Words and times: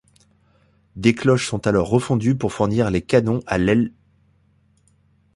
Des 0.95 1.13
cloches 1.13 1.47
sont 1.47 1.67
alors 1.67 1.87
refondues 1.87 2.33
pour 2.33 2.53
fournir 2.53 2.89
des 2.89 3.03
canons 3.03 3.41
à 3.45 3.59
l'. 3.59 3.91